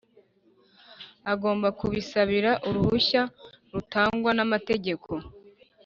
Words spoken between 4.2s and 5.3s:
n’amategeko